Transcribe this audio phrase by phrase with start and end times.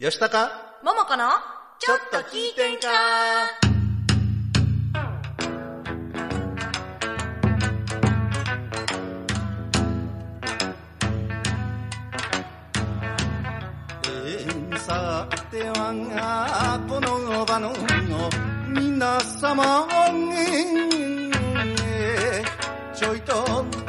[0.00, 1.28] よしたかももこの？
[1.78, 2.88] ちょっと聞いてんか？
[14.06, 17.70] えーさてはこの場の
[18.68, 19.86] 皆様
[20.32, 22.44] えー
[22.94, 23.34] ちょいと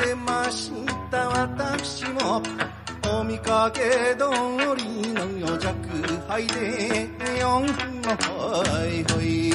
[0.04, 0.74] 出まし
[1.10, 2.42] た私も
[3.14, 3.82] お見かけ
[4.18, 4.30] 通
[4.78, 5.76] りの弱
[6.30, 7.10] 敗で
[7.40, 7.74] よんほ
[8.88, 9.54] いほい。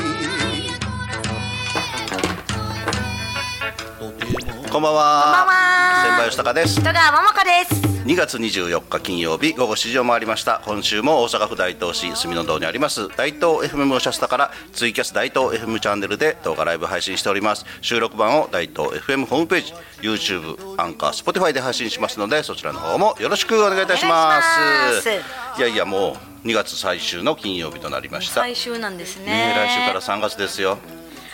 [4.70, 5.22] こんばんは。
[5.24, 6.02] こんばんは。
[6.04, 6.76] 先輩吉高です。
[6.76, 10.62] 戸川ももこです2月24日金曜日午後7時を回りました。
[10.64, 17.66] 今週も大阪府大東市住の堂にあります大東 FM おしゃスタからツイキャス大東 FM チャンネルで動画ライブ配信しております。
[17.80, 24.60] 収録版を大東 FM ホームページ YouTube アンカー Spotify で配信しますのでそちらの方もよろしくお願いいたします。
[24.60, 25.60] お願いします。
[25.60, 28.34] いやいやもう2月最終の金曜日となりました。
[28.34, 29.24] 最終なんですね。
[29.26, 30.78] ね来週から3月ですよ。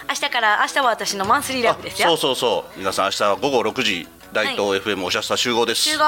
[0.08, 2.08] 明日から明日は私のマンスリーライブですよ。
[2.08, 2.78] そうそうそう。
[2.78, 5.82] 皆さん明日は午後6時大東 FM おしゃスタ集合です。
[5.82, 6.04] 集合。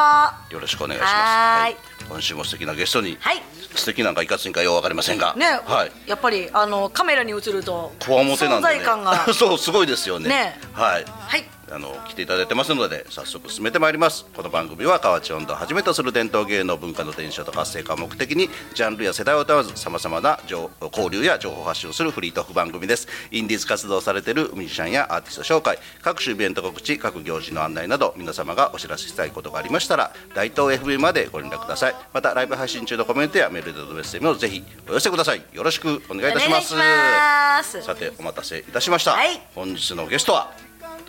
[0.50, 1.12] よろしくお願いします。
[1.12, 1.76] はーい。
[2.08, 3.42] 今週も素敵なゲストに、はい。
[3.74, 5.92] 素敵なんかいかついんかようわかりませんが、ね、はい。
[6.08, 9.26] やっぱりあのカメラに映るとこわもてなんで、ね、存在感が。
[9.34, 10.30] そうすごいですよね。
[10.30, 10.58] ね。
[10.72, 11.04] はい。
[11.04, 14.26] はいあの来ていただいてますので早速進めてまいります。
[14.34, 23.08] この番組は河内音頭をはじめとする伝統芸能文化の伝承と活性化を目的にジャンルや世代を問わずさまざまな情交流や情報発信をするフリートーク番組です。
[23.30, 31.94] インディーズ活動をされているミュージシャンやアーティスト紹介各種イベント告知各行事の案内など皆様がお知らせしたいことがありましたら大東 FM までご連絡ください。
[32.12, 35.42] またライブ配信中のコメントやメールでのメッセージもぜひお寄せください。
[35.52, 37.82] よろしくお願いいたします。
[37.82, 39.40] さてお待たせいたしました、はい。
[39.54, 40.52] 本日のゲストは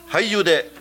[0.07, 0.71] 俳優で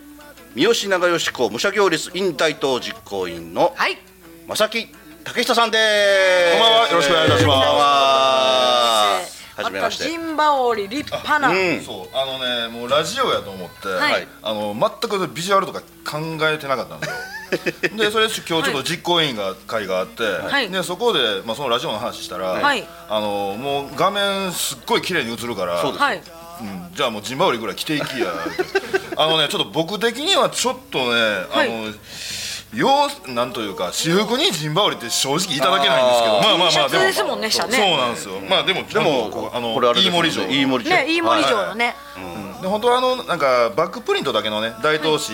[0.55, 3.99] 三好長吉公武者行列引大東実行委員のはい。
[4.47, 4.89] 正木
[5.25, 6.53] 竹下さんです。
[6.53, 6.89] こんばんは。
[6.89, 7.67] よろしくお願いいたします。
[7.67, 9.21] は。
[9.57, 10.05] はじめまして。
[10.05, 11.81] たジンバオリ立派な、うん。
[11.81, 14.29] そうあのねもうラジオやと思って、はい。
[14.43, 17.17] あの全くビジュアルとか考えてなかったんですよ。
[17.97, 20.69] でそれ今日ちょっと実行委員が会があって、はい。
[20.69, 22.87] でそこで、まあ、そのラジオの話したら、はい。
[23.09, 28.29] あのもう画面すっごい綺麗に映るからそうですはいうん、じゃあもうジンバブリぐらい着ていきや。
[29.17, 31.05] あのねちょっと僕的にはちょっとね、
[31.51, 31.69] はい。
[31.69, 31.95] あの
[32.75, 32.89] よ
[33.29, 36.35] うなんというか私服にジンバウリって正直いただけないんですけど。
[36.35, 37.37] まあまあまあャツですも。
[37.37, 37.79] んねそう下ね。
[37.79, 40.29] そうなんですよ、まあでもでもあのこれあれですよね。
[40.29, 40.47] 飯盛り城。
[40.47, 40.97] 飯盛り城。
[40.97, 41.95] ねいい森城のね、
[42.63, 45.33] で本当はあのなんかバックプリントだけのね大東市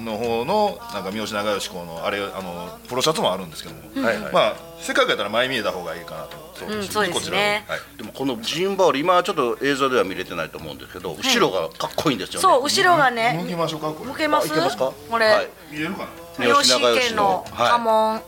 [0.00, 4.32] の方のなんか三好長吉公のあれあのポロシャツもあるんですけども、はいはい。
[4.32, 6.46] まあせっかくやったら前見えた方がいいかなと。
[6.54, 7.14] そううんそうですね。
[7.14, 7.40] こちらを。
[7.40, 7.62] はい。
[7.98, 12.40] でもこのジンバール今ちょっと映像では見れてないと思うんですけど、後ろがかっこいいんですよね。
[12.42, 13.38] そう後ろがね。
[13.42, 14.10] 向きましょうかこれ。
[14.10, 14.52] 向けます？
[14.52, 14.92] あいけますか？
[15.10, 15.48] これ、はい。
[15.72, 16.08] 見えるかな？
[16.36, 18.20] 三好家の家紋、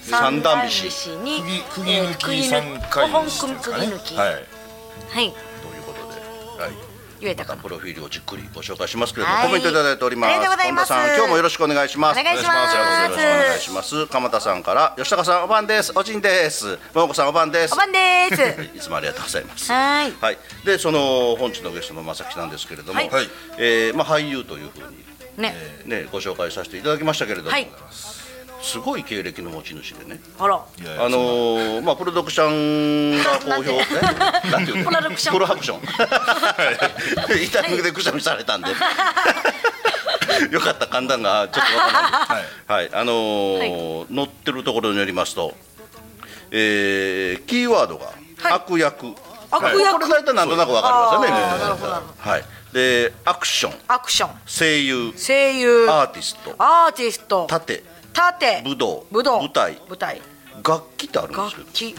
[0.00, 4.16] 三段菱三に釘抜き釘三回5本釘抜き。
[4.16, 4.28] はい。
[4.28, 5.32] はい。
[5.32, 6.72] ということで、はい、
[7.20, 7.62] 言えたかな。
[7.62, 9.46] プロフィールをじっくりご紹介しますけれども、はい。
[9.46, 10.34] コメントいただいております。
[10.34, 12.20] 本田さん今日もよろしくお願いします。
[12.20, 12.76] お願いします。
[12.76, 14.06] よろしくお願いします。
[14.08, 15.92] 鎌田さんから吉高さんおばんです。
[15.94, 16.76] おじんです。
[16.92, 17.74] 桃子さんおばんです。
[17.74, 18.62] おばんです。
[18.76, 19.70] いつもありがとうございます。
[19.70, 20.12] はい。
[20.20, 23.30] はい、でその本日のゲストの正木さんですけれども、はいはい。
[23.58, 27.68] えーまあ、俳優というふうに、ね、ね、ご紹介させていただきましたけれども、はい。
[28.62, 30.54] すごい経歴の持ち主でね、あら。
[30.54, 30.60] あ
[31.08, 34.50] のーまあ、プロダクションが好評え？
[34.50, 34.90] なんていうの？
[34.90, 35.34] プロダクション。
[35.34, 35.80] プロハクション。
[37.44, 38.68] 痛みでくしゃみされたんで。
[40.50, 42.44] よかった簡単がちょっとわからない。
[42.66, 45.54] はい、あのー載ってるところによりますと、
[46.50, 48.52] えーキーワードがはい。
[48.54, 49.08] 悪役、
[49.50, 49.64] 悪役？
[49.64, 52.44] はいこれ大体なんとなくわかりますよねはい
[52.74, 53.72] でアクション。
[53.86, 54.30] アクション。
[54.46, 55.12] 声優。
[55.16, 55.88] 声優。
[55.88, 56.56] アーティスト。
[56.58, 57.46] アーティスト。
[57.48, 57.84] 盾。
[58.12, 58.62] 盾。
[58.64, 59.06] 武道。
[59.12, 59.38] 武道。
[59.38, 59.80] 舞台。
[59.88, 60.20] 舞台。
[60.56, 61.62] 楽器ってあるんですけど。
[61.62, 61.96] 楽器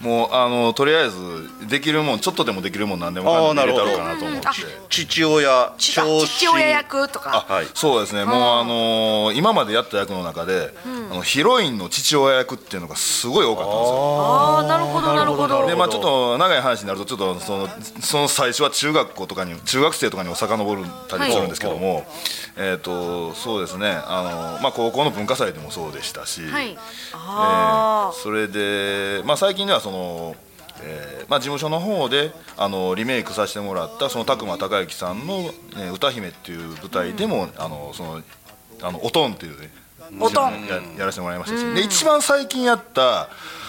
[0.00, 4.48] もうあのとりあえずできるもんちょっとでもできるもんなんでもかんでも入れたろうかなと思って。
[4.48, 4.52] あ
[4.88, 7.46] 父親父親役とか。
[7.48, 10.74] あ、はいそうですね、もうあのー今までやった役の中で、
[11.10, 13.94] あのヒロインの父親役っていうのがすごい多かったんですよ。
[14.20, 15.14] ああなるほど。
[15.14, 15.66] なるほど。
[15.66, 17.68] でまあちょっと長い話になるとちょっとその
[18.00, 22.06] その最初は中学校とかに中学生とかにも遡るたりするんですけども、
[22.56, 23.90] えっ、とそうですね。
[24.06, 24.22] あ
[24.56, 26.70] のまあ高校の文化祭でもそうでしたし、はい。
[26.70, 26.76] え
[27.14, 28.16] あー。
[28.16, 29.89] それでまあ最近ではその
[30.82, 35.52] えーまあ、事務所の方であのリメイクさせてもらったその拓磨孝之さんの、ね
[35.92, 38.22] 「歌姫」っていう舞台でも、あのその
[38.82, 39.70] あのおとんっていうね
[40.18, 40.66] おとん。
[40.66, 43.28] ややらせてもらいましたしで一番最近やった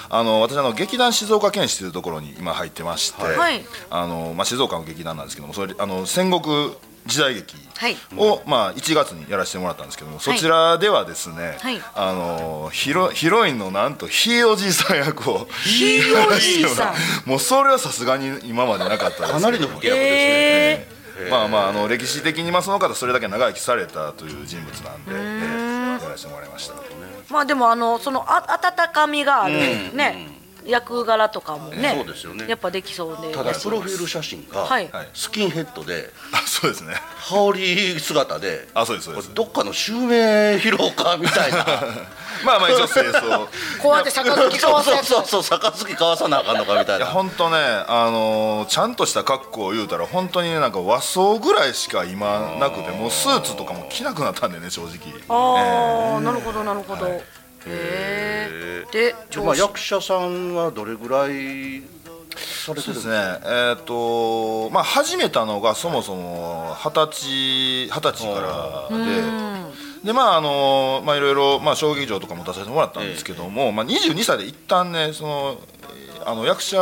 [0.09, 3.63] あの私あの劇団静岡県市というところに今入ってまして、はい。
[3.89, 6.71] あのまあ、静岡の劇団なんですけどもそれあの戦国
[7.05, 7.97] 時代劇はい。
[8.15, 11.81] を、まあ、1月にやらせてもらったんですけども、そちらではですね、はい。
[11.95, 16.93] あのヒロヒロインのなんとひいおじいさん役をひいおじいさ
[17.25, 17.29] ん。
[17.29, 17.39] もう。
[17.39, 26.75] それはさすがに今までなかったですかなりの不役ですね、えまあまああの歴史的にまあその方それだけ長生きされたという人物なんで、ええやらせてもらいました。
[26.75, 26.77] ー
[27.29, 29.55] まあでもあのそのあ温かみがある。
[29.95, 32.45] ね役柄とかもねそうですよね。
[32.47, 33.31] やっぱできそうで。
[33.31, 34.89] ただプロフィール写真がはい。
[34.91, 35.09] はい。
[35.13, 36.95] スキンヘッドであそうですね。
[37.17, 39.33] 羽織姿であそうですそうです。
[39.33, 41.65] どっかの襲名披露家みたいな。
[42.45, 43.47] まあまあ一応清掃。
[43.81, 45.07] こうやって杯交そうわすやつ。
[45.07, 47.57] そうそうそう杯交わさなあかんのかみたいいやな本当ね、
[47.87, 55.13] あのーちゃんとした格好を言うたら本当にねなんか和装ぐらいしか今なくてもうスーツとかも着なくなったんでね正直。
[55.29, 57.07] ああなるほどなるほど。
[57.07, 57.21] へ
[57.67, 58.50] え
[58.91, 61.81] ででまあ、役者さんはどれぐらい
[62.35, 63.39] されてるんですすそうでね。
[63.45, 75.57] えっ、とまあ始めたのがそもそも二十歳二十歳からででまああのまあいろいろまあ小劇場とかも出させてもらったんですけども、まあ22歳で一旦ねその
[76.17, 76.77] えーあの役者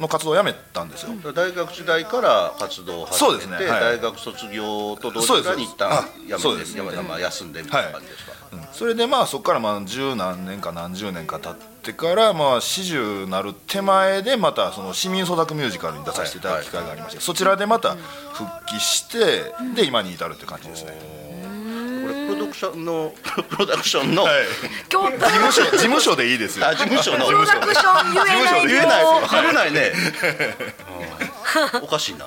[0.00, 3.80] の活動をやめたんですよ、大学時代から活動を始そうめて、ですねはい。
[3.80, 5.56] 大学卒業と同時そうです。
[5.56, 6.00] に一旦や
[6.30, 6.76] めてそうです。
[6.76, 8.33] やめまあ休んでみたいな感じですか、うん
[8.72, 17.94] それでまあそこからまあ十何年か何十年か経ってからまあ四十なる手前でまたその市民創作ミュージカルに出させていただく機会がありまして、そちらでまた
[18.32, 20.92] 復帰して、で今に至るって感じですね、
[22.02, 23.14] これプロダクションの
[23.48, 24.34] プロダクションの、はい、
[24.88, 25.10] 京都。
[25.10, 26.66] 事務所事務所でいいですよ。
[26.66, 29.92] あ事務所のプロダクション言えない言えない言えないね。
[31.82, 32.26] おかしいな。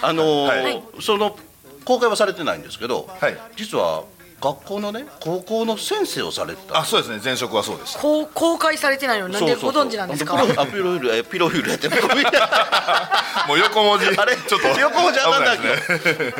[0.00, 0.82] あのーはい。
[1.00, 1.36] その
[1.84, 3.36] 公開はされてないんですけど、はい。
[3.56, 4.04] 実は
[4.42, 6.78] 学校のね高校の先生をされてた。
[6.78, 7.20] あそうですね。
[7.22, 8.00] 前職はそうでした。
[8.00, 10.36] こう公開されてないのになんでご存知なんですか？
[10.38, 12.38] そうそうそうあピロフィールえピロフィールやってピロフィール。
[13.48, 14.06] もう横文字。
[14.06, 14.36] あれ？
[14.36, 16.34] ちょっと横文字あかんない危ですね。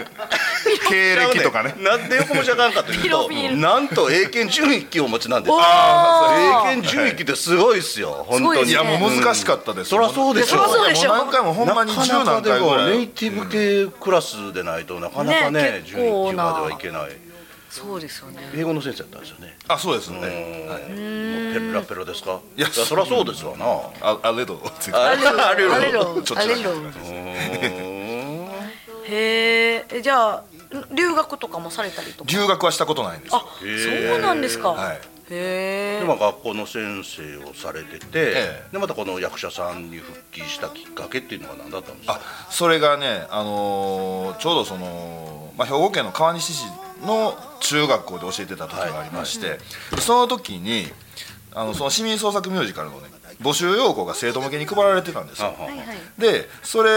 [0.89, 1.75] 経歴とかね。
[1.79, 8.63] なんで横文字あかんかというとなんと英検準一級をお持ちなんですお英ー検準一級ってすごいですよ本当に。
[8.65, 8.71] ね。
[8.71, 11.13] いやもう難しかったです、そりゃそうでしょそうでしょ。
[11.13, 17.11] 何回もほんまに十なかなか何でも回ぐらい、ネイティブ系クラスでないとなかなかねね準一級まではいけない
[17.73, 18.51] そうですよね。
[18.55, 19.57] 英語の先生だったんですよね。
[19.67, 20.27] あそうですね、は
[20.79, 22.39] い、もうペラペラですか？
[22.55, 23.65] いやそりゃそうですわな。
[24.03, 24.61] ああれど
[24.93, 26.71] ああれろあれろあょっとあれろ
[29.05, 30.45] へえじゃあ
[30.95, 32.31] 留学とかもされたりとか？
[32.31, 33.45] 留学はしたことないんですあよ
[34.11, 34.97] そうなんですか、はい。
[34.97, 38.73] へえでまあ学校の先生をされてて、ええ。
[38.73, 42.21] でまたこの役者さんに復帰したきっかけっていうのは何だったんですか？
[42.21, 42.21] あ
[42.51, 46.67] それがね、あのーちょうどその、まあ、兵庫県の川西市
[47.03, 49.59] の中学校で教えてた時がありまして、
[50.01, 50.87] その時に
[51.55, 53.09] あのその市民創作ミュージカルのね
[53.41, 55.49] 募集要項が生徒向けに配られてたんですよ。
[55.49, 56.21] はいはい。
[56.21, 56.91] でそれ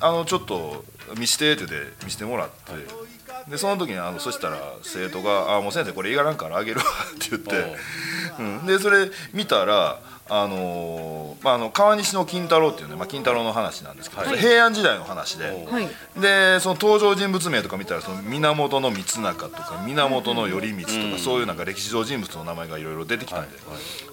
[0.00, 0.84] あのちょっと
[1.18, 7.76] 見してって言って見せてもらってでその時にあのそしたら生徒が「あもう先生これいがらんからあげるわ」って言って、
[8.38, 15.88] うん、でそれ見たらあのーまあ、あの川西の金太郎っていうね、まあ、金太郎の話なんですけど、それ平安時代の話で、はい。
[16.20, 23.58] でその登場人物名とか見たらその源光中とか源頼光とか、そういうなんか歴史上人物の名前がいろいろ出てきたんで、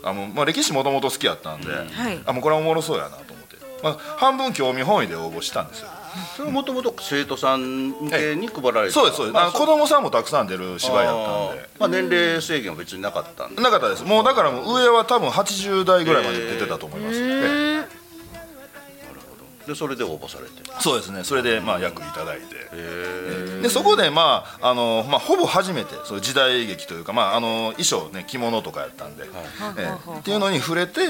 [0.03, 1.67] あのまあ、歴史もともと好きやったんで、
[2.11, 2.19] い。
[2.25, 5.87] あもうこれはおもろそうやなと思って、まあ、半分興味本位で応募したんですよ
[6.35, 8.99] それはもともと生徒さん向けに配られてた？
[8.99, 13.61] そうですそうです、まあ子供さんもたくさん出る芝居やったんでまあ、年齢制限は別になかったんで。
[13.61, 14.03] なかったです。
[14.03, 18.01] もうだからもう上は多分80代ぐらいまで出てたと思います、え
[19.67, 20.51] でそれで応募されて。
[20.67, 21.23] えそうですね。
[21.23, 22.55] それでまあ役いただいて。
[22.73, 29.25] へでそこでまああの、まあ、ほぼ初めてそういう時代劇というか、まあ、あの衣装ね着物とかやったんで、
[29.77, 30.19] ええ。
[30.19, 31.01] っていうのに触れて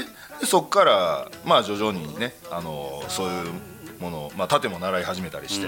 [0.41, 3.51] でそこからまあ徐々にねあのそういう
[4.01, 5.67] ものを、まあ、盾も習い始めたりして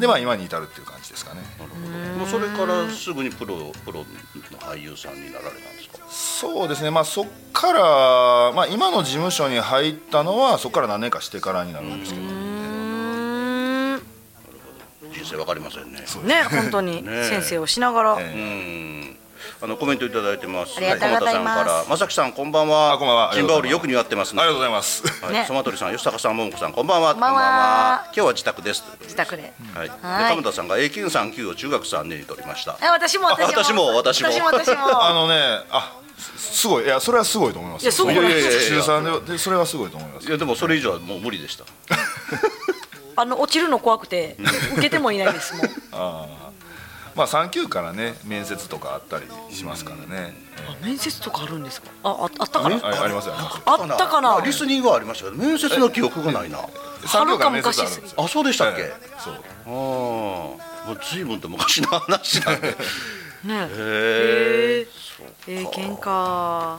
[0.00, 1.42] でまあ今に至るっていう感じですかね。
[1.60, 4.06] えもうそれからすぐにプロプロの
[4.58, 6.06] 俳優さんになられたんですか？
[6.10, 6.90] そうですね。
[6.90, 12.26] まあそっから、まあ、今の事務所に入ったのはそこから何年かしてからになるんですけど、
[15.12, 16.00] 人生わかりませんね。
[16.24, 16.42] ね。
[16.50, 19.16] 本当にね先生をしながら、うん
[19.60, 20.76] あのコメントいただいてます。
[20.76, 21.64] ありがとうございます。
[21.64, 21.84] から。
[21.88, 22.92] まさきさんこんばんは。
[22.92, 23.32] あこんばんは。
[23.34, 24.42] ジンバオルよく似合ってますね。
[24.42, 25.06] ありがとうございます。
[25.24, 25.32] はい。
[25.32, 25.44] ね。
[25.46, 27.12] ソマトリさん吉高さん桃子さんこんばんは。
[27.12, 28.04] こんばんは。
[28.06, 28.84] 今日は自宅です。
[29.02, 30.30] 自宅で、はい、ではい。
[30.30, 32.72] 鎌田さんが A939 を中学3年に取りました。
[32.72, 33.90] あ私も私も。
[33.90, 34.28] あ私も私も。
[34.28, 34.74] 私も私も。
[35.04, 35.34] あのね
[35.70, 36.84] あすすごい。
[36.84, 38.14] いやそれはすごいと思いますいやすごい。
[38.14, 40.28] 中3ででそれはすごいと思います。
[40.28, 41.64] いやでもそれ以上はもう無理でした。
[43.16, 44.36] あの落ちるの怖くて
[44.72, 46.43] 受けてもいないですもんあ
[47.14, 50.34] まあ3級からね面接とかあったりしますからね、
[50.68, 51.88] あ面接とかあるんですか？
[52.02, 53.62] あああったかなあありますよありますよ。
[53.66, 54.42] あったかな。
[54.44, 56.58] リスニングはありましたけど面接の記憶がないな。
[56.58, 58.24] 3級から面接あるんですよ。
[58.24, 59.34] あそうでしたっけ、はいそう。
[59.34, 60.58] ああも
[60.94, 62.74] う随分と昔の話なんでね。
[63.54, 64.86] へえ
[65.46, 66.78] えー、喧嘩。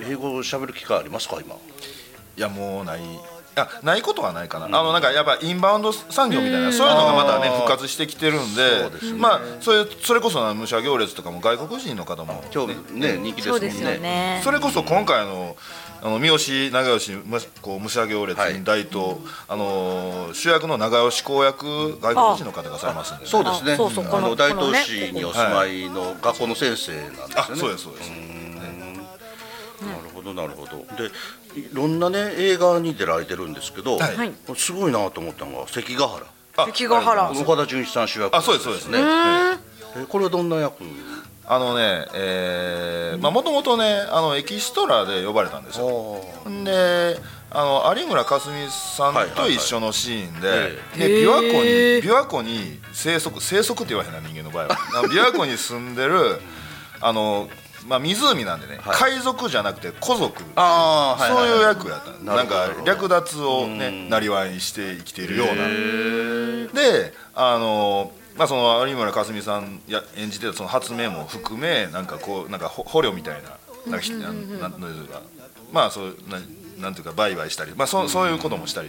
[0.00, 1.54] 英語喋る機会ありますか今？
[1.54, 3.00] いやもうない
[3.56, 9.18] あないことはないかな、あのなんかやっぱインバウンド産業みたいなそういうのがまたね復活してきてるんでそうですね。
[9.18, 13.54] まあそれそれこそな武者行列とかも外国人の方も今日ね人気ですもね。
[13.54, 14.40] そうんですよね。
[14.42, 15.56] それこそ今回の
[16.02, 19.16] あの三好長吉むこう武者行列はいに大東、
[19.48, 23.74] あのー主役の長吉公役外国人の方がされますんで、ね、そうですね。
[23.74, 27.34] あのの大東市にお住まいの学校の先生なんですよね。
[27.36, 28.02] あそうですそうで
[30.04, 30.86] るほどなるほど。
[30.96, 31.10] で
[31.58, 34.16] いろんなね映画に出られてるんですけど、はい。
[34.16, 36.26] はいすごいなと思ったのが関ヶ原。
[36.58, 37.32] あ関ヶ原。
[37.32, 39.02] 岡田准一さん主役あそうですそうですね。
[39.02, 39.04] ね
[39.96, 40.84] えこれはどんな役？
[41.46, 46.24] あのねえーまあもともとねあのエキストラで呼ばれたんですよ。
[46.48, 47.18] んで
[47.50, 51.70] あの有村架純さんと一緒のシーンで,、で琵琶湖に
[52.02, 54.76] 琵琶湖に生息生息って言わへんな人間の場合は。
[55.08, 56.40] 琵琶湖に住んでる
[57.00, 57.48] あの、
[57.86, 59.14] まあ、湖なんでね、はい。
[59.14, 66.72] 海賊じゃなくて古族ああはいそういうや役やったんなんか略奪をねなりわいにして生きているような。
[66.72, 73.50] であのまあその有村架純さんや演じてたその発明も含めなんかこうなんかほ捕虜みたいな
[73.86, 75.22] なんかひなんなんというか
[75.72, 76.40] まあそうな
[76.78, 78.88] なんていうか売買したりまあそそういうこともしたり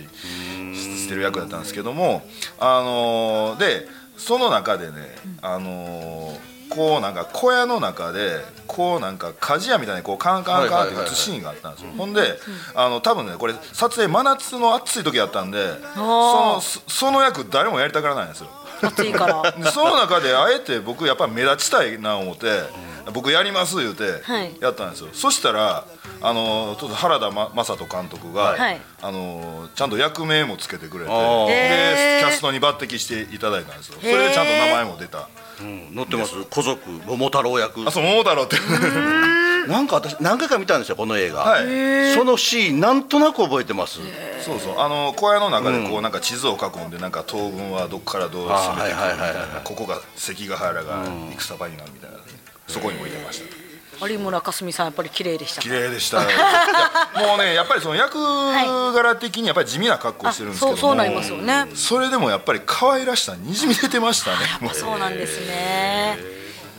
[0.74, 2.24] ししてる役だったんですけども
[2.60, 3.88] あので
[4.18, 6.36] その中でねあの
[6.70, 8.40] こうなんか小屋の中で
[8.76, 12.38] こうなんか鍛冶屋みたいにこうカンカンカンって打つシーンがあったんですよ、ほんで
[12.74, 18.50] あの多分ねこれ撮影真夏の暑い時やったんでそのそその役誰もやりたがらないんですよ。
[18.82, 19.52] 暑いから。
[19.58, 22.64] でその中であえて僕やっぱ目立ちたいな思って、
[23.14, 24.54] 僕やります言うてはい。
[24.60, 25.86] やったんですよ、そしたら
[26.22, 28.82] あのちょっと原田ま正人監督が、はい。
[29.02, 34.00] あのちゃんと役名もつけてくれてでキャストに抜擢していただいたんですよ。
[34.02, 35.30] それでちゃんと名前も出た
[35.62, 36.36] うん載ってます。
[36.52, 37.88] 古族桃太郎役。
[37.88, 38.58] あそう桃太郎って。
[39.68, 42.14] なんか私何回か見たんですよこの映画、はい。
[42.14, 44.00] そのシーンなんとなく覚えてます。
[44.42, 44.80] そうそう。
[44.80, 49.62] あの小屋の中でこうなんか地図を囲んでなんか東軍はどこからどう攻めてくるみたいな。
[49.64, 51.04] ここが関ヶ原が
[51.38, 52.18] 戦場になるみたいな。
[52.68, 53.65] そこに置いてました
[54.02, 56.20] 有村架純さんやっぱり綺麗でした綺麗でした
[57.20, 58.18] もうねやっぱりその役
[58.94, 60.74] 柄的にやっぱり地味な格好してるんですけども。
[60.74, 61.68] あそうそうなりますよね。
[61.76, 64.38] それでもやっぱり可愛らしさにじみ出てましたね。
[64.62, 66.18] もうそうなんですね。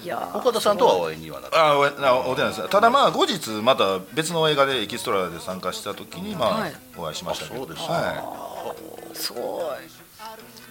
[0.03, 0.39] いやー。
[0.39, 2.69] 岡田さんとはお会いにはなってあおあお手なんです。
[2.69, 6.75] ただまあ後日また別の映画でエキストラで参加した時にまあ、はい。
[6.97, 7.63] お会いしましたけど。
[7.63, 8.75] あそうですかは
[9.15, 9.77] すごい。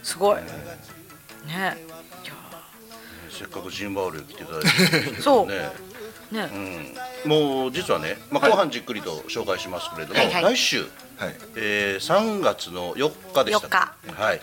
[0.04, 0.36] すごい。
[0.36, 0.44] ね。
[2.24, 2.34] いや
[3.38, 4.70] せっかくジンバール来ていただいて。
[4.70, 5.48] るんですけそう
[6.32, 10.56] どねね、もう実はね、まあ、後半じっくりと紹介しますけれども、はいはい。
[10.56, 10.82] 来週、い、
[11.18, 13.68] はい、えー、3月の4日でした
[14.08, 14.22] 4日。
[14.22, 14.42] はい、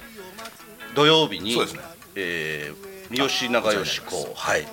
[0.95, 1.81] 土曜日にそうですね。
[2.17, 4.63] えー三好長慶公、はい。
[4.63, 4.71] はい、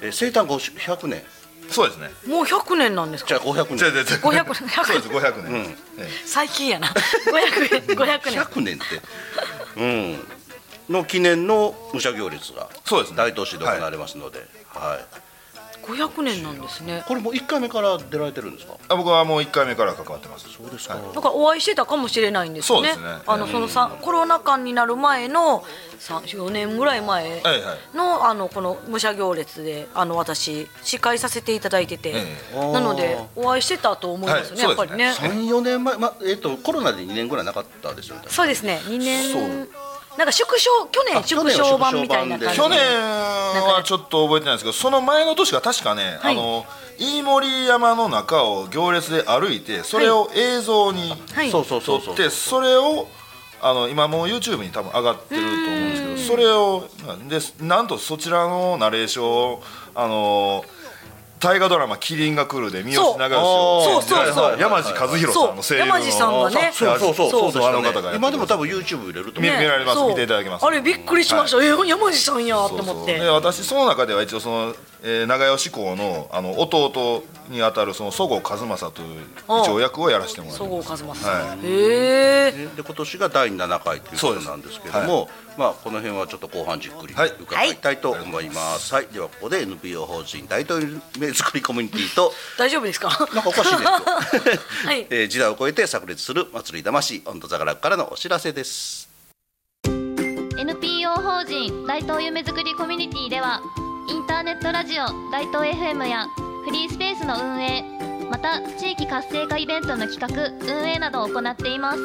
[0.00, 1.22] えー生誕500年
[1.70, 2.10] そうですね。
[2.26, 3.28] もう100年なんですか？
[3.28, 5.76] じゃあ500年じゃあじゃあじゃあ500年 そうです500年、
[6.24, 6.88] 最近やな。
[6.88, 9.80] 500年500年100年って。
[9.80, 10.26] うん。
[10.88, 13.16] の記念の武者行列がそうですね。
[13.16, 15.25] 大東市で行われますので、はい
[15.86, 17.04] 500年なんですね。
[17.06, 18.74] これも1回目から出られてるんですか？
[18.88, 20.48] あ僕はもう1回目から関わってます。
[20.50, 22.92] そうですか、だからお会いしてたかもしれないんですよね。
[22.92, 23.22] そうですね。
[23.26, 25.64] あのそのさコロナ禍になる前の
[25.98, 32.24] 4年ぐらい前はいはいのあのこの武者行列であの私司会させていただいてて、え
[32.54, 32.72] え。
[32.72, 34.68] なのでお会いしてたと思いますね、はい。
[34.68, 35.12] やっぱりね。
[35.12, 38.22] そう34年前、まえっとコロナで2年ぐらいなかったですよね。
[38.28, 38.80] そうですね。
[38.84, 39.68] 2年そう
[40.16, 46.34] なんか縮小去年縮小版みたいな感じ去年はちょっと覚えてないんですけどその前の年が確かね、はい。
[46.34, 46.64] あの
[46.98, 51.50] 飯盛山の中を行列で歩いてそれを映像にはい。
[51.50, 53.06] そうそうそ撮うそうってそれを
[53.60, 56.88] あの今もう YouTube に多分上がってると思うんですけどそれを
[57.28, 59.62] でなんとそちらのナレーションを
[59.94, 60.64] あの
[61.38, 64.32] 大河ドラマ「麒麟が来る」で三好長そう吉をそう。
[64.32, 65.78] そう山地和弘さんの声優のそう。
[65.78, 69.60] 山地さんがねそうそうそうそうそうあの方が今でも多分 YouTube 入れると見思う。
[69.60, 70.02] 見られます。
[70.04, 70.64] 見ていただけます。
[70.64, 73.18] あれびっくりしました、え山地さんやと思って。
[73.18, 79.24] で私その中では一応その、えー長吉公のあの弟にあたるそのそごう和正という
[79.62, 81.44] 一応役をやらせてもらってそごうます和正さ。
[81.44, 81.58] ん、はい。
[81.64, 87.32] へえで今年が第7回ということなんですけども、まあ、この辺はちょっと後半じっくりはい。
[87.40, 89.06] 伺いたいと思います、はい。
[89.06, 92.32] ではここで NPO 法人大統領名作りコミュニティと。
[92.58, 93.08] 大丈夫ですか？
[93.08, 93.88] なんかおかしいですよ、
[94.86, 95.06] はい。
[95.10, 99.08] えー時代を超えて炸裂する祭り魂温度座からからのお知らせです。
[100.58, 103.60] NPO 法人大東夢づくりコミュニティでは
[104.08, 106.26] インターネットラジオ大東 FM や
[106.64, 107.84] フリースペースの運営
[108.30, 111.98] また地域活性化イベントの企画運営などを行っています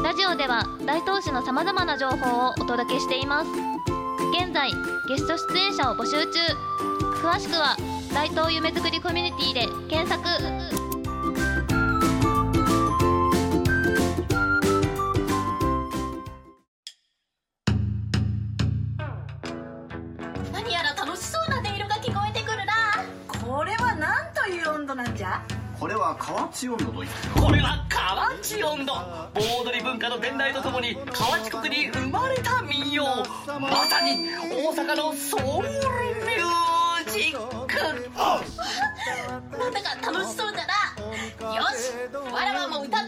[0.00, 3.50] ラジオでは大東市のさまざまな情報をお届けしています。
[4.32, 4.70] 現在
[5.06, 6.38] ゲスト出演者を募集中。
[7.20, 7.76] 詳しくは
[8.14, 10.91] 大東夢づくりコミュニティで検索。
[25.82, 33.04] これは河内温度といってこれは河内音頭盆踊り文化の伝来とともに河内国に生まれた民謡。
[33.58, 37.74] まさに大阪のソウルミュージック。
[39.58, 40.72] なんだか楽しそうだな。
[41.52, 41.92] よし
[42.32, 43.01] わらわも歌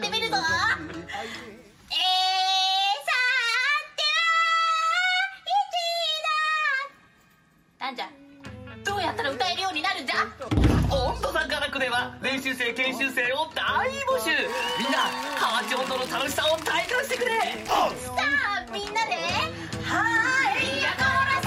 [12.55, 14.31] 習生研修生を大募集。
[14.79, 17.31] みんな河内音頭の楽しさを体感してくれ。
[17.67, 19.99] さあみんなでは
[20.57, 21.43] いやこら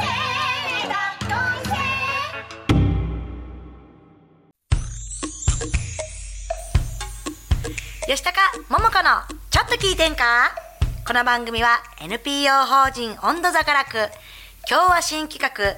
[8.05, 10.51] せ吉高桃子のちょっと聞いてんか？
[11.07, 14.09] この番組は NPO 法人温度座楽
[14.69, 15.77] 今日は新企画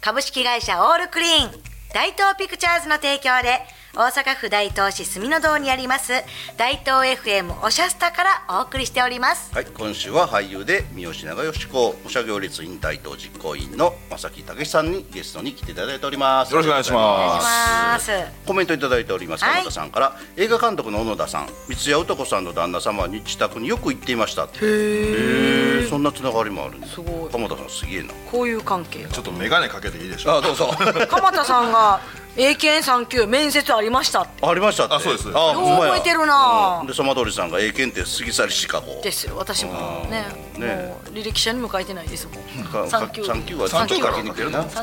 [0.00, 1.50] 株式会社オールクリーン
[1.92, 3.58] 大東ピクチャーズの提供で
[3.96, 6.12] 大阪府大東市住の堂にあります
[6.58, 8.30] 大東 FM おしゃスタから
[8.60, 9.52] お送りしております。
[9.54, 16.52] はい、今週は俳優で三好長吉子武者行列引退党実行委員の正木武さんにゲストに来ていただいております。
[16.52, 18.12] よろしくお願いしお願いしまます。
[18.46, 19.54] コメントいただいておりますはい。
[19.54, 24.44] 鎌田さんから、映画監督の小野田さん三谷男さんの旦那様は自宅によく行っていました。
[24.44, 26.96] へえそんなつながりもあるんです。
[26.96, 27.30] すごい。
[27.32, 28.12] 鎌田さんすげえな。
[28.30, 29.06] こういう関係。
[29.06, 30.36] ちょっと眼鏡かけていいでしょう。
[30.36, 30.70] あどうぞ。
[31.08, 32.00] 鎌田さんが
[32.40, 34.94] 英検3級面接ありましたありましたって。
[34.94, 35.92] あそうですあほんまや。
[35.94, 36.86] 覚えてるなうん。
[36.86, 39.72] で様通さんが英検って過ぎ去りシカゴですよ私も。
[40.08, 40.24] ね。
[40.56, 40.66] ね。
[40.66, 42.64] もう履歴書にも書いてないですもん。
[42.64, 43.24] か三級。
[43.24, 44.82] 三級は三級ちょっと書きにくいなさ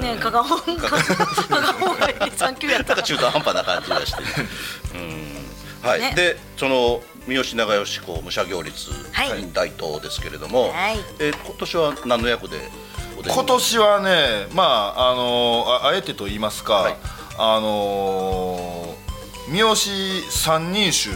[0.00, 4.22] ね加賀本 加賀本が3級やったか中途半端な感じがして。
[4.94, 5.88] うん。
[5.90, 6.12] はい、ね。
[6.14, 9.40] でその三好長吉子武者行列はい。
[9.40, 11.00] 引退党ですけれども、はい。
[11.18, 12.58] えー今年は何の役で
[13.26, 14.62] 今年はねま
[14.96, 16.96] ああのああえてと言いますか、はい。
[17.38, 18.94] あの
[19.48, 19.74] 三好
[20.30, 21.10] 三人衆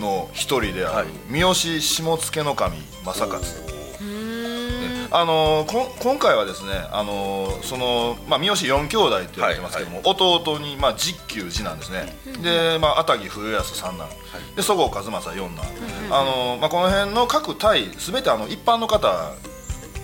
[0.00, 1.06] の一人である、はい。
[1.28, 3.76] 三好下野守正勝。
[4.00, 14.08] ねあのこん今回はですね、あのそのまあ、三好四兄弟って言われてますけども、弟に、まあ、実級次なんですね、で、まあ、熱木冬康三男、
[14.56, 15.64] でそごう和正四男、
[16.10, 19.32] あのまあ、この辺の各隊すべてあの一般の方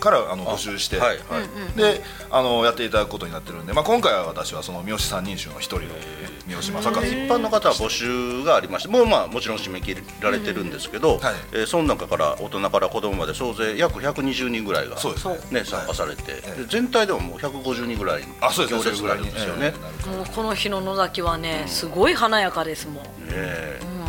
[0.03, 1.41] からあの募集して、はいは
[1.75, 5.93] い、であのやっていただくことになってるんで、まあ、今回は私はその三好三人衆の一人の、ね、
[6.47, 11.35] 三好正勝一般の方は募集がありましてもうまあもちろん締め切られてるんですけど、はい。
[11.53, 15.61] えーその中から大人から子供まで総勢約120人ぐらいがそうですね。
[15.61, 19.73] ね参加されて、全体でももう150人ぐらいあそうです行列があるんですよね。
[20.07, 23.05] えもうこの日の野崎はねすごい華やかですもん。
[23.31, 23.81] え。
[23.81, 24.02] え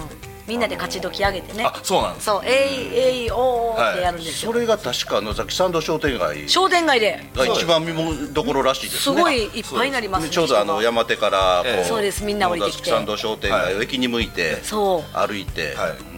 [0.47, 1.63] みんなで勝ち時上げてね。
[1.65, 2.25] あそうなんです。
[2.25, 4.51] そう「えいえいおー」ってやるんですよ。
[4.51, 6.49] それが確か野崎参道商店街。
[6.49, 7.23] 商店街で。
[7.35, 8.99] が一番見もどころらしいですね。
[8.99, 11.85] すごいいっぱいになりますねちょうどあの山手からこう、ええ。
[11.85, 12.89] そうですみんな降りてきて。
[12.91, 15.17] 野崎参道商店街を駅に向いて、そう。
[15.17, 16.13] 歩いて、はい。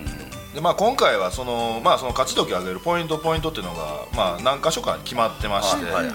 [0.55, 6.13] でまあ、今回はその,、まあ、その勝ち時を上げるポイントポイントっていうのが、まあ、何箇所か決まってまして、はいはいは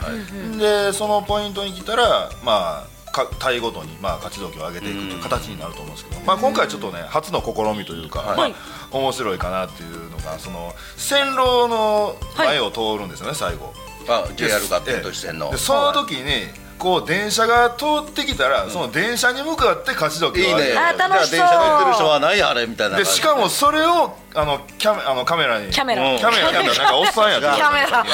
[0.55, 0.59] い。
[0.59, 8.51] でそのポイントに来たら、まあ、か隊ごとに、まあ、勝ち時を上げていくという形になると思うんですけど、まあ、今回ちょっとね初の試みというか、まあ、
[8.91, 13.73] 面白いかなっていうのがその線路の前を通るんですよね、最後。
[14.09, 15.51] あ JR 合併都市線の。
[15.51, 20.75] でその時にこう電車が通ってきたら、その電車に向かって勝ち時をいい上げる。
[20.75, 20.79] ね。
[20.79, 21.37] あ楽しそう。
[21.37, 23.11] じゃあ電車乗ってる人は何やあれみたいな感じ。
[23.11, 25.71] でしかもそれをあのキャメあのカメラに。
[25.71, 26.13] キャメラ。
[26.13, 26.19] うん。
[26.19, 26.75] キャメラキャメラ。
[26.75, 28.05] なんかおっさんやったキャメラ。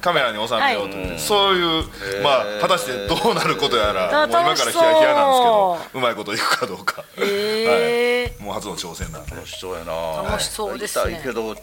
[0.00, 1.18] カメラに収めようと思って、はい。
[1.18, 9.32] そういう、まあ果たしてどうなることやらあもう今からヒヤヒヤなんですけどうまいこといくかどうか、えはい、もう初の挑戦なんで。
[9.32, 10.22] 楽しそうやな。
[10.22, 11.14] 楽しそうですね。
[11.14, 11.56] 行きたいけど3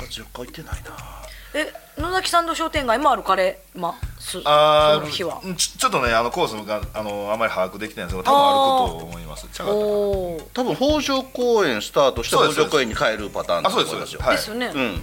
[0.00, 1.21] 月4日行ってないな
[1.54, 5.40] え野崎さんの商店街もあるカレーますあその日は。
[5.42, 9.46] ーちょちょっとねあのコースがあのあまり把握できてないんですけど多分あること思います。
[9.52, 14.14] ちゃうかったかなおお多分北条公園スタートしてそうです北条公園に帰るパターンだとあそうです思います。
[14.14, 14.36] よはい。
[14.36, 15.00] ですよね、うん。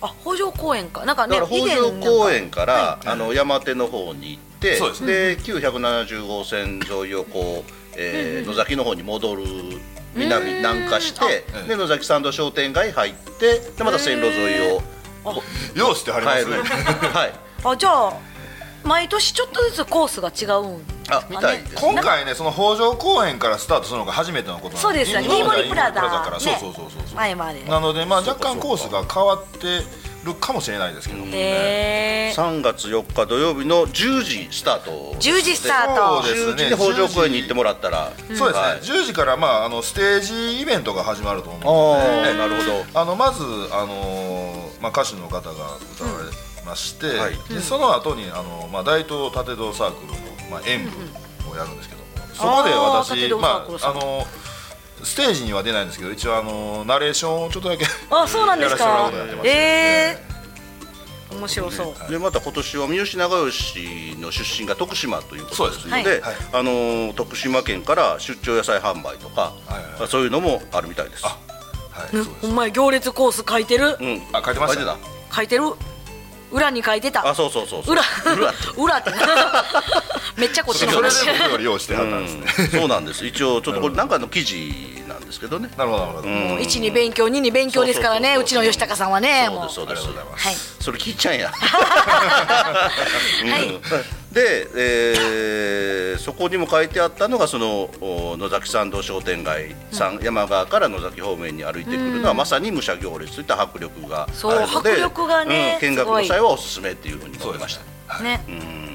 [0.00, 1.04] あ北条公園か。
[1.04, 9.44] なんかねだから北条公園から、あの山手の方に行ってそうですで970号線沿いをこう、えー野崎の方に戻る
[10.14, 14.82] 南南下してうんで野崎参道商店街入ってでまた線路沿いを
[15.74, 16.56] ようしてはりますね。
[16.56, 17.32] 買えるはい。
[17.64, 18.12] あじゃあ
[18.84, 20.94] 毎年ちょっとずつコースが違うん。
[21.10, 26.40] あみたいです今回ねその北条公園からスタートするのが初めてのことなんでそうです新森プラザから、ね。
[26.40, 27.62] そうそうそうそう前まで。
[27.64, 29.82] なのでまあ若干コースが変わって
[30.24, 36.22] るかもしれないですけども、へえ3月4日土曜日の10時スタート10時スタート。
[36.22, 38.12] そうです10時で北条公園に行ってもらったら。
[38.16, 38.80] そうですね、はい。
[38.80, 43.00] 10時からまああのステージイベントが始まると思あうので、あなるほど。
[43.00, 45.50] あのまず、あのーまあ、歌手の方が
[45.94, 47.38] 歌われまして、はい。
[47.48, 50.14] でその後にあの、まあ、大東立堂サークルの、
[50.50, 50.92] まあ、演舞
[51.52, 54.26] をやるんですけども、そこで私まああの
[55.02, 60.34] ステージには出ないんですけど一応あのナレーションをちょっとだけあそうなんですやらせてもらうかことになってましてええ。
[61.34, 62.10] 面白そう。
[62.10, 66.20] でまた今年は三好長吉の出身が徳島ということですのでそうですね。
[66.20, 66.34] はい。
[66.52, 71.24] あのー徳島県から出張野菜販売とか、はいはいそういうのもあるみたいです。
[71.96, 73.96] あはんまや行列コース書いてる？
[74.00, 74.74] うん、あ書いてました。
[74.74, 74.98] 書いてた
[75.36, 75.64] 書いてる？
[76.52, 77.26] 裏に書いてた。
[77.28, 77.94] あそうそうそうそう。
[77.94, 78.02] 裏。
[78.36, 79.10] 裏 裏って。
[80.36, 82.80] めっちゃこっちのそれで話僕より用意してはったんですね、 うん。
[82.80, 83.24] そうなんです。
[83.26, 85.70] 一応ちょっとこれなんかの記事なんですけどね。
[85.76, 86.56] なるほどなるほど、うん。
[86.58, 88.34] 1に勉強2に勉強ですからね。
[88.34, 88.72] そううそうそうそう。
[88.72, 89.44] ちの吉高さんはね。
[89.46, 89.56] そう。
[89.56, 90.06] もうですそうです。
[90.06, 90.12] は
[90.50, 90.54] い。
[90.80, 91.50] それ聞いちゃんや。
[91.50, 93.68] はい。
[93.68, 93.80] うん
[94.34, 108.22] で、えーそこにも書いてあったのがそのお野崎参道商店街さん、山側から野崎方面に歩いてくるのは、まさに武者行列といった迫力があるのでそう迫力がねうん見学の際はおすすめっていうふうに思いました。
[108.22, 108.44] ね。
[108.48, 108.94] うん。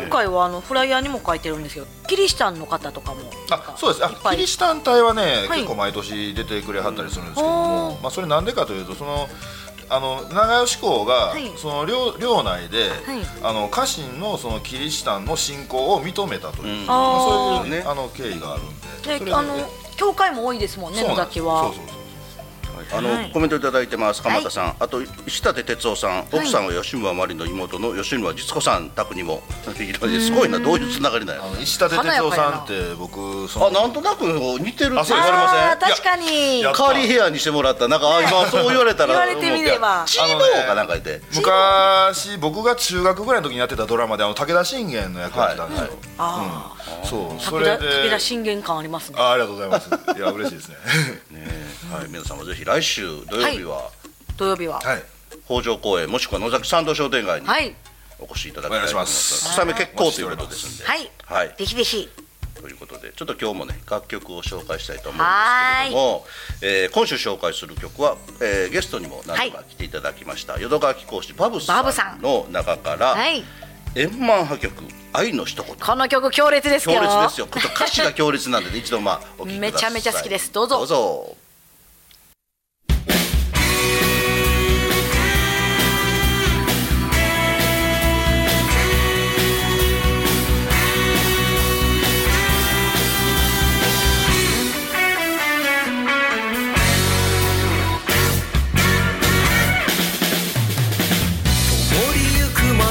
[0.00, 4.04] 今回はあのフライヤーにも書いてるんですけどキリシタンの方とかもあそうです。
[4.04, 5.60] あキリシタン隊はね、はい。
[5.60, 8.02] 結構毎年出てくれはったりするんですけどおも、ー。
[8.02, 9.28] まあ、それなんでかというとその
[9.88, 11.52] あの長吉公が、はい。
[11.56, 13.22] その領領内で、はい。
[13.42, 16.86] あの家臣のそのキリシタンの信仰を認めたという、うん。
[16.86, 17.84] まあ、そういう、ね。
[17.86, 18.74] あの経緯があるんで。
[19.02, 19.56] それであの
[19.96, 21.64] 教会も多いですもんね野崎は。
[21.64, 22.01] そうそうそう
[22.92, 23.30] あの、はい。
[23.30, 29.42] コメントいただいてます鎌田さん、あと石立哲夫さん奥さんは吉村麻里の妹の吉村実子さん宅にも。
[29.78, 35.00] いろいろすごいなどういうつながりなんや石立哲夫さんって僕そのあなんとなく似てるって。
[35.00, 36.60] あそう言われません確かに。
[36.60, 40.04] やカーリーヘアにしてもらったなんかあ 今そう言われたら言われてみれば。
[40.06, 41.20] チーボーかなんか言って。
[41.34, 49.16] 昔僕が中学ぐらいの時にやってたドラマであの武田信玄の役やってたんですよ、あうん、そうあそれ武田武で田信玄感ありますね。
[49.18, 49.88] あありがとうございます。
[50.16, 50.76] いや嬉しいですね。
[51.30, 53.90] ねはい皆さんもぜひ来週土曜日は
[54.36, 54.80] 土曜日は。
[54.80, 55.02] はい
[55.46, 57.74] 北条公園もしくは野崎参道商店街にはい。
[58.18, 59.60] お越しいただきたいと思います。
[59.74, 60.84] 結構ということですんで。
[60.84, 61.10] はい。
[61.24, 61.54] はい。
[61.58, 62.08] ぜひぜひ。
[62.60, 66.26] ということでちょっと今日もね楽曲を紹介したいと思うんですけれども、
[66.60, 73.42] えー今週紹介する曲は、えーゲストにも何度か来ていただきました、淀川貴公子バブさバブさんんの中から、はい。
[73.96, 75.74] 円満破曲愛の一言。
[75.74, 77.48] この曲強烈です強よ烈ですよ。
[77.50, 79.58] ちょっと歌詞が強烈なんで、ね、一度まあお聞きください。
[79.60, 80.52] めちゃめちゃ好きです。
[80.52, 80.78] どうぞ。
[80.78, 81.36] どうぞ。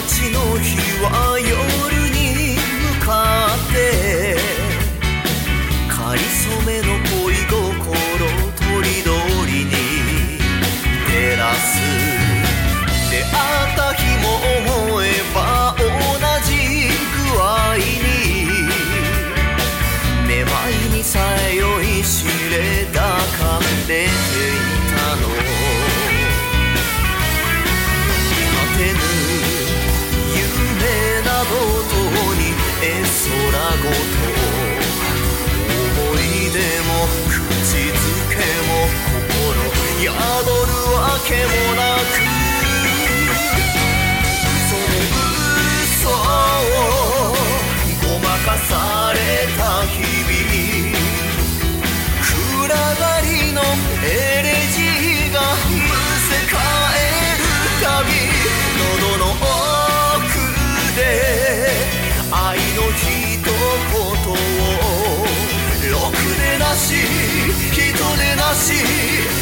[0.08, 1.71] ちの日は夜
[41.32, 41.48] けも
[41.80, 42.20] なく
[44.68, 44.84] その
[45.82, 46.12] 嘘を
[48.04, 48.72] ごまかさ
[49.16, 49.18] れ
[49.58, 50.36] た日々
[52.20, 53.64] 暗がりの
[54.04, 54.06] エ
[54.44, 55.88] レジーがむ
[56.28, 56.60] せ返
[57.40, 57.48] る
[57.82, 58.12] たび
[58.78, 60.36] 喉の奥
[60.98, 61.00] で
[62.30, 63.08] 愛の一
[63.40, 63.50] 言
[63.96, 64.36] を
[65.92, 66.84] ろくでなし
[67.72, 67.80] 人
[68.18, 69.41] でなし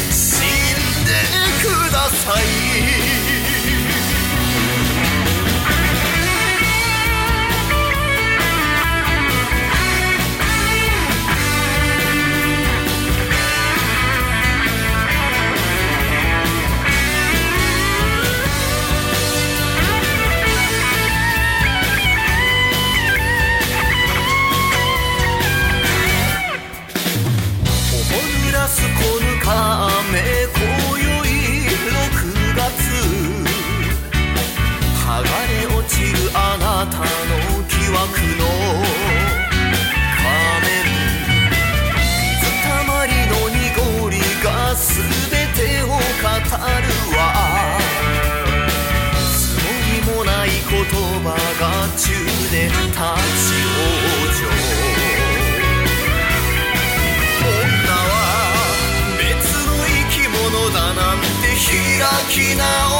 [1.68, 3.29] ださい。
[50.96, 52.10] 葉が宙
[52.50, 53.78] で立ち往
[54.32, 54.38] 生。
[57.42, 58.12] 女は
[59.18, 59.22] 別
[59.66, 61.24] の生き物だなんて
[61.54, 61.70] 開
[62.28, 62.99] き直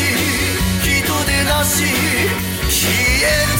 [0.00, 1.84] し人でなし
[2.68, 2.90] 消
[3.28, 3.59] える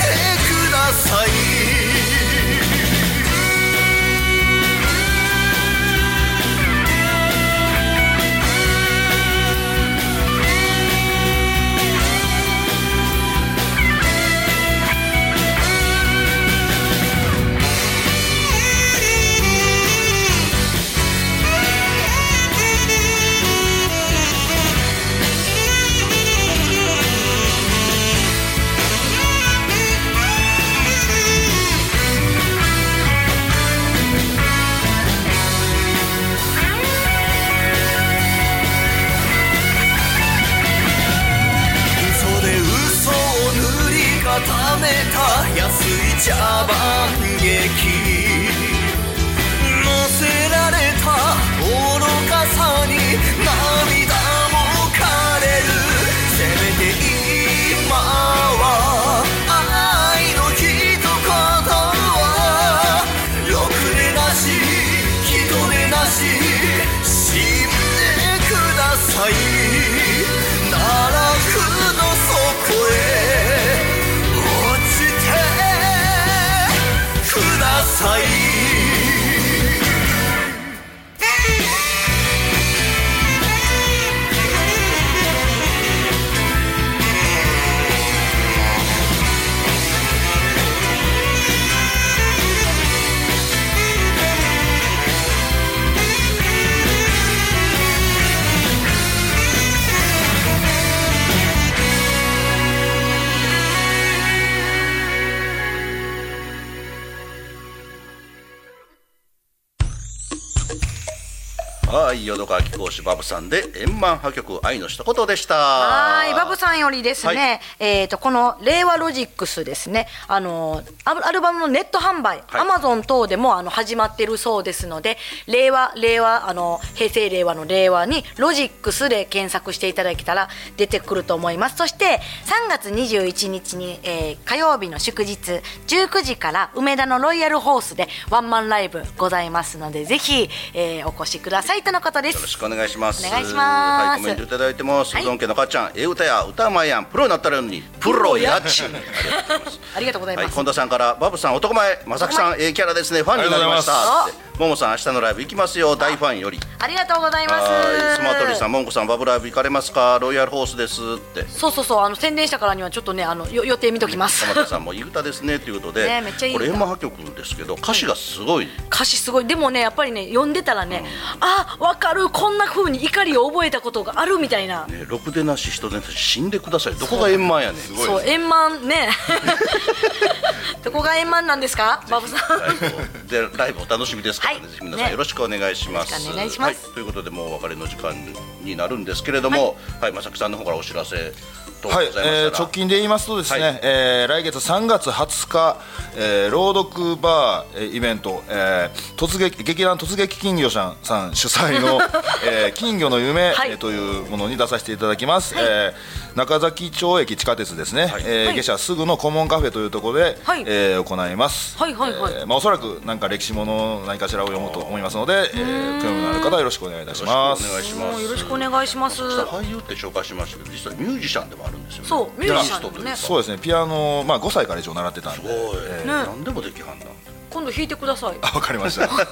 [112.41, 131.77] はい淀川貴公子バブさんで円満破局愛の一言でしたはい、バブさんよりですね、はいえっ、とこの令和ロジックスですね、あのアルバムのネット販売、はいアマゾン等でもあの始まってるそうですので、令和令和あの平成令和の令和にロジックスで検索していただけたら出てくると思います。
[131.77, 132.21] そして
[132.67, 135.39] 3月21日に、えー火曜日の祝日
[135.87, 142.30] 19時から梅田のロイヤルホースでワンマンライブございますので、ぜひ、えーお越しくださいとのことです。
[142.35, 143.27] よろしくお願いします。
[143.27, 144.09] お願いします。
[144.09, 145.15] はい、コメントいただいてます。
[145.15, 145.23] はい。
[145.23, 148.85] うどん家のかっちゃん、ええ歌や歌うまいやん、プロになったらのに、プロやっち。
[148.87, 149.79] ありがとうございます。
[149.79, 150.51] はい、ありがとうございます。
[150.51, 154.51] 近田さんから、バブさん男前、まさきさん、ええキャラですね、ファンになりました。
[154.61, 156.61] ももさん、明日のライブ行きますよ、大ファンより。
[156.79, 157.63] ありがとうございます。
[157.63, 161.47] はい、スマートリーさん、もんこさん、バブライブ行かれますか、ロイヤルホースですって。
[161.49, 162.01] そうそうそう。
[162.01, 164.43] あの宣伝したからにはちょっとねあのよ予定見ときます。
[164.43, 165.59] 鎌田さんもいい歌ですね。
[165.59, 166.59] ということで、ねめっちゃいい歌。
[166.61, 169.47] これ円満破局ですけど歌詞がすごい、歌詞すごい。
[169.47, 171.05] でもねやっぱりね読んでたらね、
[171.41, 176.95] あわかるこんな風に怒りを覚えたことがあるみたいな、ね、ろくでなし人でなし死んでください。
[176.95, 177.81] どこが円満やねん。
[177.81, 178.87] すそう円満。
[178.87, 179.09] ね。
[180.83, 182.03] どこが円満なんですか？
[182.09, 183.27] バブさん。
[183.27, 184.71] でライブお楽しみですからね、はい。
[184.71, 185.13] ぜひ皆さんね。
[185.13, 186.13] よろしくお願いします。
[186.13, 186.87] よろしくお願いします。
[186.87, 188.15] はい、ということでもうお別れの時間
[188.63, 191.33] になるんですけれども、はい、まさきさんの方からお知らせ
[191.81, 193.81] とはいえー直近で言いますとですね、はい。
[193.83, 195.77] えー来月3月20日、
[196.17, 202.01] えー朗読バー、えーイベント、えー突撃劇団突撃金魚さんさん主催の、
[202.47, 203.71] えー金魚の夢、はい。
[203.71, 208.23] えーというものに出させていただきます、えー中崎町駅地下鉄ですね、はい。
[208.25, 208.57] えーはい。
[208.57, 210.65] 下車すぐのコモンカフェというところで、はい。
[210.67, 212.33] えー行います、はいはいはい。
[212.35, 217.67] えーまあ、おそらくなんか歴史もの何かしらを読むと思いますので、えー興味のある方はよろしくお願いいたします。
[217.67, 218.23] よろしくお願いします。
[218.23, 219.23] よろしくお願いします。
[219.23, 222.09] 俳優って紹介しましたけど、実はミュージシャンでもあるんですよね。
[222.09, 225.49] そうミュージシャンでもねそうですねピアノ、まあ、5歳から一応習ってたんで。
[225.49, 227.07] すごい、えー何でもできはんだ。
[227.51, 228.37] 今度弾いてください。
[228.43, 229.09] あ わかりました。
[229.09, 229.27] ぜひ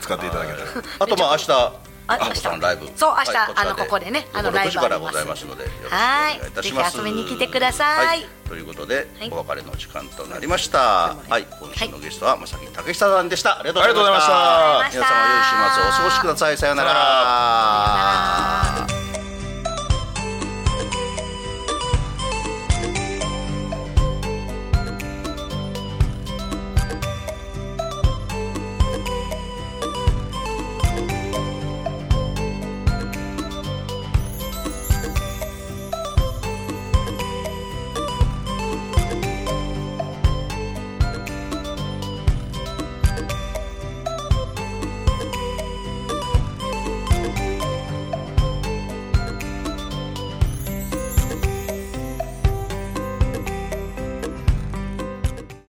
[0.00, 0.66] 使っていただけたら。
[1.00, 1.85] あとまあ明日。
[2.08, 2.86] ああさんライブ。
[2.96, 6.96] そう明日はいあのここでねあのライブ6時からございますのでよろしくおはい願いいたします。
[6.96, 8.06] ぜひ遊びに来てください。
[8.06, 9.30] はいということで、はい。
[9.32, 11.16] お別れの時間となりました。
[11.28, 11.46] はい。
[11.60, 13.58] 今週のゲストは正木武久さんでした。
[13.58, 14.78] ありがとうございました。
[14.82, 14.96] ありがとうございました。
[14.96, 16.56] 皆様良い週末をお過ごしください。
[16.56, 16.90] さようなら